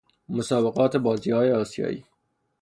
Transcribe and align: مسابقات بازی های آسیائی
مسابقات 0.29 0.95
بازی 0.97 1.31
های 1.31 1.51
آسیائی 1.51 2.03